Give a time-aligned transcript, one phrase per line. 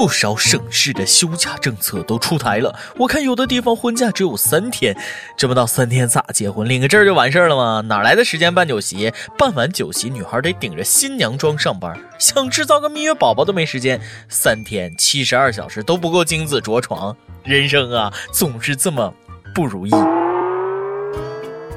[0.00, 2.74] 不少省市的休假政策都出台了。
[2.96, 4.96] 我看有的地方婚假只有三天，
[5.36, 6.66] 这么到三天咋结婚？
[6.66, 7.82] 领个证就完事儿了吗？
[7.82, 9.12] 哪来的时间办酒席？
[9.36, 14.00] 办完酒席，女孩得顶着新娘妆上班，想制造个蜜月宝宝都没时间。
[14.26, 17.14] 三天七十二小时都不够精子着床，
[17.44, 19.12] 人生啊，总是这么
[19.54, 19.90] 不如意。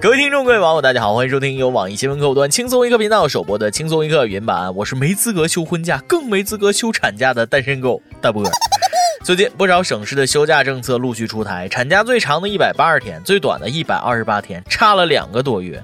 [0.04, 4.76] 各位听众，各位网友，大家好，欢迎收听由网易新闻客户端轻松一刻频道首播的轻松一刻原版。
[4.76, 8.44] 我是没资格休婚假，更没资格休产假的单身狗大波。
[9.24, 15.82] 最近不少省市的休假政策陆续出台，产假最长的一百八十天，最短的一百二十八天，差了两个多月。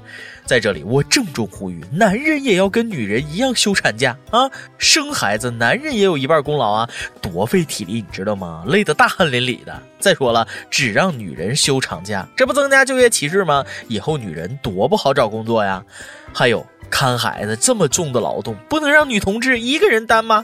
[0.50, 4.50] 在这里，我郑重呼吁，男人也要跟女人一样休产假啊！
[4.80, 6.90] 生孩子，男人也有一半功劳啊，
[7.22, 8.64] 多费体力，你知道吗？
[8.66, 9.80] 累得大汗淋漓的。
[10.00, 13.64] 再说了，只让女人休长假，这不增加就业歧视吗？
[13.88, 15.86] 以后女人多不好找工作呀！
[16.34, 20.44] 还有看孩子这么重的劳动，不能让女同志一个人担吗？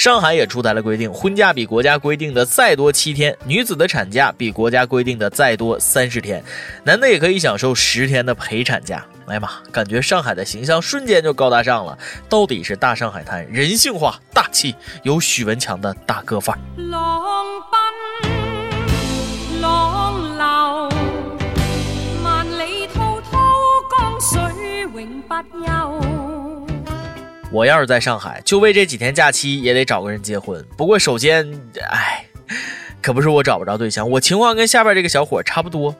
[0.00, 6.42] 上海也出台了规定，婚假比国家规定的再多七天，女子的产假比国家规定的再多三十天，
[6.82, 9.04] 男的也可以享受十天的陪产假。
[9.26, 11.98] 哎呀妈，感觉上海的形象瞬间就高大上了，
[12.30, 16.60] 到底是大上海滩，人性化、大气，有许文强的大哥范儿。
[16.90, 17.22] 浪
[17.70, 20.88] 奔浪流，
[22.24, 23.38] 万里滔滔
[23.98, 24.40] 江水
[24.94, 25.34] 永不
[25.66, 26.09] 休。
[27.52, 30.64] 我要是在上海，就为这几天假期也得找个人结婚。
[30.76, 31.44] 不过首先，
[31.90, 32.24] 哎，
[33.02, 35.94] 可不是我找不着对象，我情况跟下边这个小伙差不多。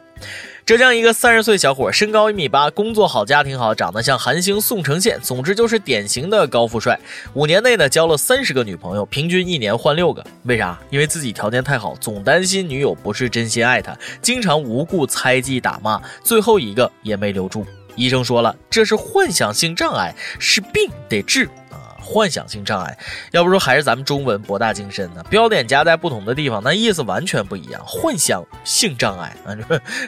[0.64, 6.96] 浙江一个三十岁小伙，身高一米八，工作好，家庭好，长得像韩星宋承宪，总之就是典型的高富帅。
[7.34, 10.24] 五年内呢，交了三十个女朋友，平均一年换六个。
[10.44, 10.78] 为啥？
[10.90, 17.66] 因为自己条件太好，总担心女友不是真心爱他，经常无故猜忌打骂，最后一个也没留住。
[17.96, 21.96] 医生说了，这是幻想性障碍，是病得治啊！
[22.00, 22.96] 幻想性障碍，
[23.30, 25.22] 要不说还是咱们中文博大精深呢。
[25.30, 27.82] 标点加在不同的地方，那意思完全不一样。
[27.86, 29.54] 幻想性障碍啊，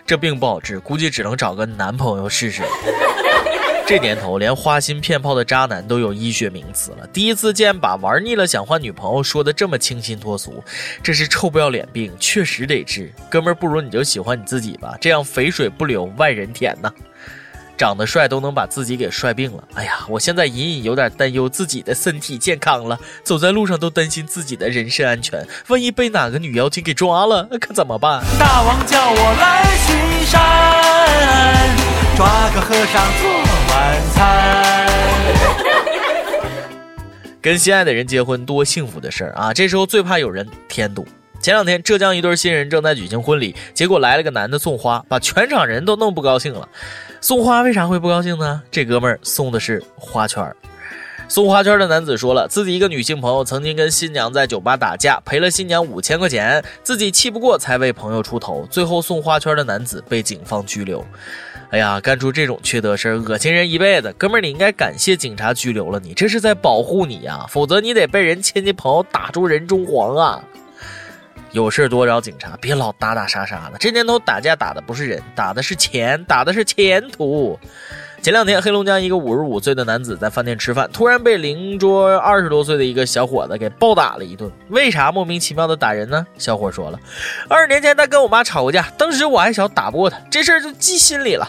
[0.07, 2.63] 这病不好治，估计只能找个男朋友试试。
[3.85, 7.07] 这年头，连花心骗炮的渣男都有医学名词了。
[7.09, 10.63] 第一次见把玩腻了想换女朋友说的这么清新脱俗，
[11.03, 13.13] 这是臭不要脸病，确实得治。
[13.29, 16.91] 哥们儿，不如你就喜欢你自己吧，这样肥水不流外人田呐。
[17.83, 28.23] 长得帅都能把自己给帅病了，哎呀，我现在隐隐有点担忧自己的身体健康了，走在路上都担心自己的人身安全，万一被哪个女妖精给抓了，可怎么办？
[28.39, 30.41] 大王叫我来巡山，
[32.17, 33.29] 抓个和尚做
[33.75, 34.87] 晚餐。
[37.41, 39.53] 跟心爱的人结婚多幸福的事儿啊！
[39.53, 41.05] 这时候最怕有人添堵。
[41.43, 46.69] 前两天，浙江一对新人正在举行婚礼，结果来了个男的送花，把全场人都弄不高兴了。
[47.21, 48.63] 送花为啥会不高兴呢？
[48.71, 50.57] 这哥们儿送的是花圈儿
[51.27, 61.05] 送花圈的男子说了，自己一个女性朋友曾经跟新娘在酒吧打架，赔了新娘五千块钱，自己气不过才为朋友出头，最后送花圈的男子被警方拘留。
[61.71, 64.15] 哎呀，干出这种缺德事儿，恶心人一辈子。
[64.17, 70.45] 哥们儿，你应该感谢警察拘留了你，这是在保护你呀，否则你得被人亲戚朋友打出人中黄啊。
[71.53, 73.77] 有事多找警察，别老打打杀杀的。
[73.79, 77.59] 这年头打架打的不是人，打的是钱，打的是前途。
[78.23, 84.51] 前两天，黑龙江一个五十五岁的男子在饭店吃饭，突然被邻桌二十多岁的一个小伙子给暴打了一顿。
[84.69, 86.27] 为啥莫名其妙的打人呢？
[86.39, 86.99] 小伙说了，
[87.49, 91.47] 二十年前他跟我妈吵过架，当时我还小，打不过他，这事儿就记心里了。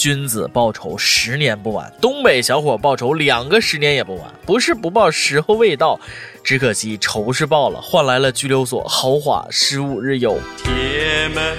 [0.00, 1.92] 君子报仇，十年不晚。
[2.00, 4.32] 东北小伙报仇，两个十年也不晚。
[4.46, 6.00] 不是不报，时候未到。
[6.42, 10.38] 只可惜仇是报了，换来了拘留所豪华十五日游。
[10.56, 11.54] 铁门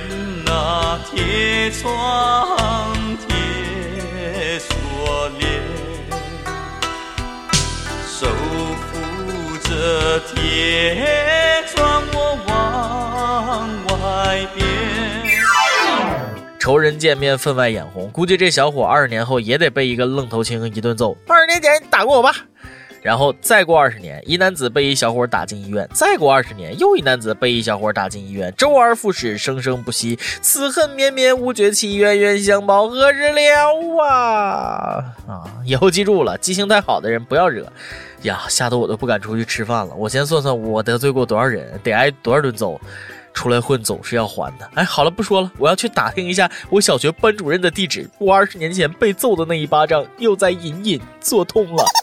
[0.48, 2.58] 啊，铁窗，
[3.28, 5.62] 铁锁链，
[8.08, 10.96] 守护着铁
[16.62, 21.18] 仇人见面分外眼红，估计这小伙二十年后也得被一个愣头青一顿揍。
[21.28, 22.36] 二十年前打过我吧，
[23.02, 35.44] 然后再过二十年，一男子被一小伙打进医院；再过二十年，又一男子被一小伙打进医院，周而复始，生生不息，此恨绵绵无绝期，冤冤相报何时了啊啊！
[35.66, 37.66] 以后记住了，记性太好的人不要惹
[38.22, 39.96] 呀，吓得我都不敢出去吃饭了。
[39.96, 42.80] 我先算算我得罪过多少人，得挨多少顿揍。
[43.34, 44.70] 出来混总是要还的。
[44.76, 48.10] 哎，好了，不说了，我要去打听一下我小学班主任的地址。
[48.18, 51.84] 我二十年前被揍的那一巴掌又在隐隐作痛了。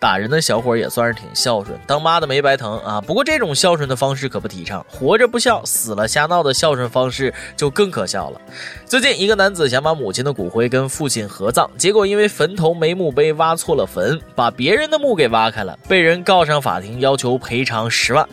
[0.00, 3.02] 打人的小伙也算是挺孝顺，当妈的没白疼啊。
[3.02, 8.40] 不过这种孝顺的方式可不提倡，活着不孝，死了瞎闹的孝顺方式就更可笑了。
[8.86, 18.26] 最近，一个男子想把母亲的骨灰跟父亲合葬，结果因为坟头没墓碑，挖错了坟，把别人的墓给挖开了，被人告上法庭，要求赔偿十万。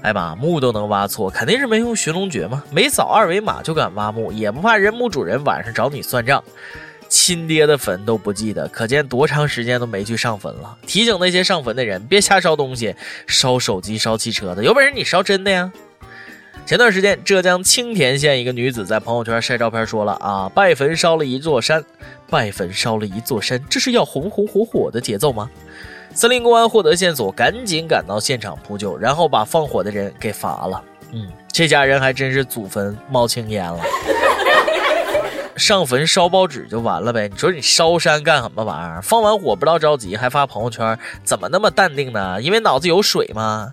[0.00, 2.62] 哎妈，墓都能挖错，肯定是没用寻龙诀嘛？
[2.70, 6.42] 没扫二维码就敢挖墓，也不怕人墓主人晚上找你算账？
[7.08, 10.76] 亲爹的坟都不记得，可见多长时间都没去上坟了。
[10.86, 12.94] 提醒那些上坟的人，别瞎烧东西，
[13.26, 15.72] 烧手机、烧汽车的，有本事你烧真的呀！
[16.66, 21.82] 前段时间，浙江青田县一个女子在朋友圈晒照片，说了啊，拜坟烧了一座山，
[22.28, 25.50] 拜坟烧了一座山，这是要红红火火的节奏吗？
[26.18, 30.82] 森林公安获得线索，赶紧赶到现场扑救，然后把放火的人给罚了。
[31.12, 33.78] 嗯，这家人还真是祖坟冒青烟了。
[35.54, 37.28] 上坟烧报纸就完了呗？
[37.28, 39.00] 你说你烧山干什么玩意儿？
[39.00, 42.42] 放完火不知道着急，还发朋友圈，怎么那么淡定呢？
[42.42, 43.72] 因为脑子有水吗？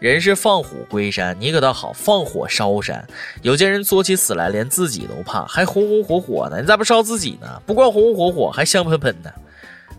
[0.00, 3.06] 人是放虎归山，你可倒好，放火烧山。
[3.42, 6.60] 有些人作起死来连自己都怕，还红红火火呢。
[6.60, 7.46] 你咋不烧自己呢？
[7.64, 9.32] 不光红红火火，还香喷喷的。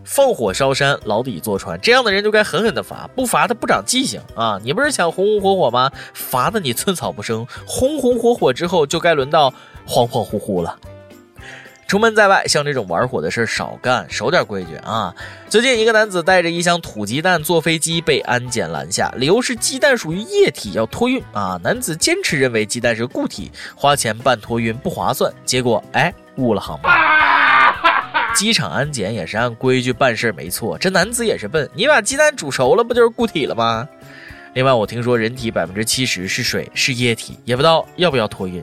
[0.04, 4.58] 放火烧山，牢底坐穿，这样的人就该狠狠的罚，不罚他不长记性啊！
[4.62, 5.90] 你不是想红红火火吗？
[6.14, 9.50] 罚的你寸草不生，红红火火之后就该轮到
[9.86, 10.78] 恍恍惚惚了。
[11.86, 15.14] 出门在外，像这种玩火的事少干，守点规矩啊！
[15.48, 21.58] 最近，一个男子带着一箱土鸡蛋坐飞机被安检拦下，理由是鸡蛋属于液体，要托运啊！
[21.62, 27.37] 男子坚持认为鸡蛋是固体，花钱办托运不划算，结果哎误了航班。
[28.34, 33.88] 机场安检也是按规矩办事没错，这男子也是笨，你把鸡蛋煮熟了，不就是固体了吗？
[34.54, 38.62] 另外，我听说人体百分之七十是水，是液体，也不知道要不要托运。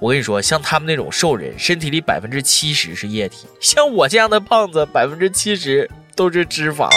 [0.00, 6.88] 我跟你说，像他们那种瘦人，身体里百分之七十是液体；像我这样的胖子，百分之七十都是脂肪。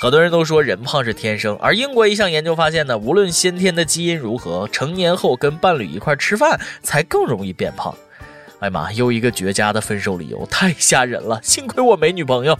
[0.00, 7.94] 很多人都说人胖是天生，而英国一项研究发现呢，无论先天的基因如何，成年后跟伴侣一块吃饭才更容易变胖。
[8.62, 11.40] 哎妈，又一个绝佳的分手理由，太吓人了！
[11.42, 12.56] 幸亏我没女朋友。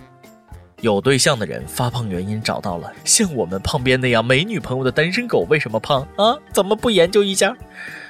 [0.81, 6.37] 有对象的人发胖原因找到了，像我们胖边那样没女朋友的单身狗为什么胖啊？
[6.52, 7.54] 怎么不研究一下？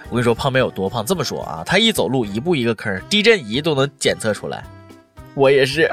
[0.09, 1.05] 我跟你说，胖边有多胖？
[1.05, 4.65] 这么说啊，他一走路一步一个坑，地震仪都能检测出来。
[5.35, 5.83] 我也是。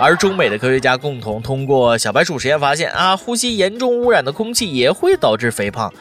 [0.00, 5.94] 而中美的科学家共同通过小白鼠实验发现啊，呼吸严重污染的空气也会导致肥胖。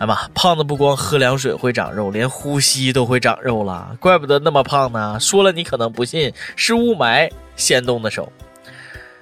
[0.00, 5.20] 哎妈，胖子不光喝凉水会长肉，连呼吸都会长肉了，怪不得那么胖呢。
[5.20, 8.32] 说了你可能不信，是雾霾先动的手。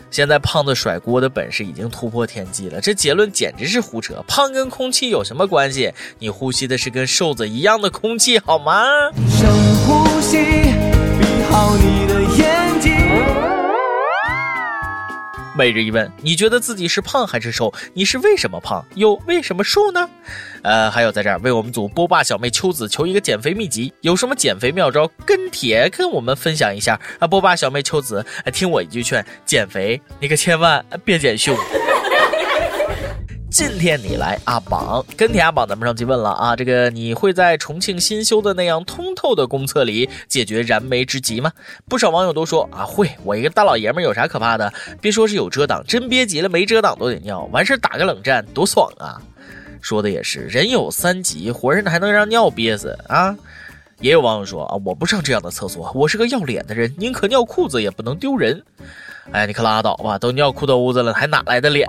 [0.09, 4.23] 现在胖子甩锅的本事已经突破天际了，这结论简直是胡扯！
[4.29, 5.93] 胖跟空气有什么关系？
[6.21, 8.85] 你呼吸的是跟瘦子一样的空气，好吗？
[9.29, 9.51] 深
[9.85, 10.39] 呼吸，
[11.19, 12.07] 闭好你
[15.59, 17.75] 每日一问：你觉得自己是胖还是瘦？
[17.93, 20.09] 你是为什么胖，又为什么瘦呢？
[20.63, 27.27] 呃，还有在这儿为我们组波霸小妹秋子求一个减肥秘籍，有什么减肥妙招跟帖跟我们分享一下啊！
[27.27, 31.57] 波霸小妹秋子，听我一句劝，减肥你可千万别减胸。
[33.51, 41.51] 今天你来阿榜跟帖阿榜，咱们上期问了啊，这个你会在重庆新修的那样通透的公厕里解决燃眉之急吗？
[41.89, 44.71] 不少网友都说啊会，我一个大老爷们有啥可怕的？
[45.01, 49.17] 别说是有遮挡，真憋急了没遮挡都得尿，完事儿打个冷战多爽啊！
[49.81, 53.35] 说的也是，人有三急，活人还能让尿憋死啊？
[54.01, 58.63] 也有网友说啊，我不上这样的厕所，我是个要脸的人，宁可尿裤子也不能丢人。
[59.33, 61.89] 哎，你可拉倒吧，都尿裤兜子了，还哪来的脸？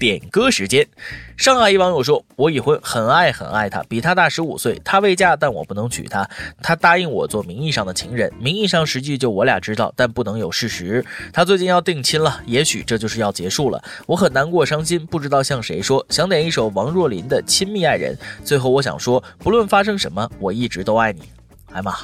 [0.00, 0.88] 点歌时间，
[1.36, 4.80] 上海一网友说：“我已婚，很爱很爱他，比他大十五岁。
[4.82, 6.26] 他未嫁，但我不能娶她。
[6.62, 11.04] 他答应我做名义上的情人，名义上实际就我俩知道，但不能有事实。
[11.34, 13.84] 他最近要定亲了，也许这就是要结束了。
[14.06, 16.04] 我很难过伤心，不知道向谁说。
[16.08, 18.16] 想点一首王若琳的《亲密爱人》。
[18.42, 21.24] 最后我想说，不论发生什么，我一直都爱你。
[21.72, 21.94] 哎妈，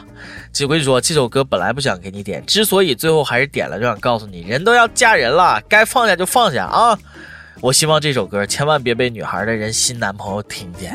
[0.61, 6.99] 我跟你说，这首歌本来不想给你点，之所以最后还是点了，就想告诉你，人都要嫁人了，该放下就放下啊。”
[7.61, 10.95] 我希望这首歌千万别被女孩的人新男朋友听见。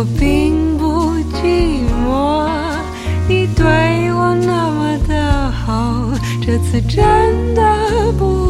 [0.00, 2.48] 我并不寂寞，
[3.28, 3.66] 你对
[4.14, 8.49] 我那么的好，这次真的不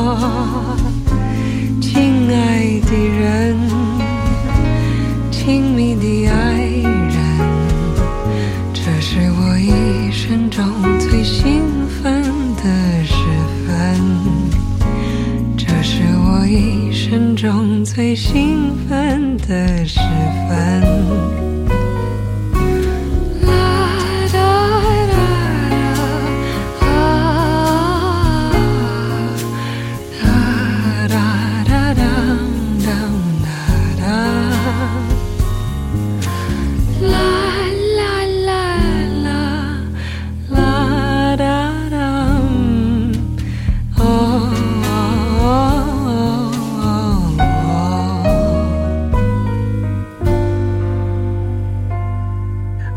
[18.23, 19.99] 兴奋的时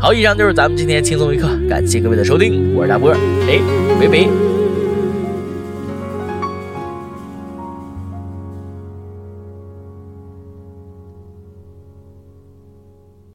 [0.05, 3.59] 好，以上就是咱们今天轻松一刻，感谢各位的收听，我是大波，哎，
[3.99, 4.54] 拜拜。